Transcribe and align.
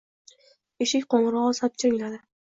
Eshik 0.85 1.05
qo‘ng‘irog‘I 1.13 1.51
zap 1.59 1.77
jiringladi. 1.83 2.19